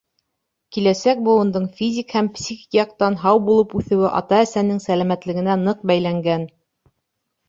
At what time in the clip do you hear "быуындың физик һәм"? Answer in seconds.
1.25-2.29